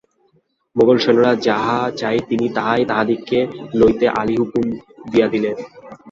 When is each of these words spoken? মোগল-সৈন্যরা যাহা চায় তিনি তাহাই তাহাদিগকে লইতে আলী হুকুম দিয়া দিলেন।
মোগল-সৈন্যরা 0.75 1.31
যাহা 1.41 1.77
চায় 1.91 2.19
তিনি 2.29 2.45
তাহাই 2.49 2.83
তাহাদিগকে 2.85 3.39
লইতে 3.73 4.05
আলী 4.19 4.35
হুকুম 4.37 4.65
দিয়া 5.11 5.27
দিলেন। 5.27 5.55